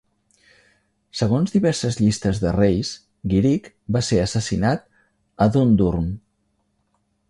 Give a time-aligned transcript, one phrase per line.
[1.19, 2.95] Segons diverses llistes de reis,
[3.35, 4.87] Giric va ser assassinat
[5.47, 6.15] a Dundurn.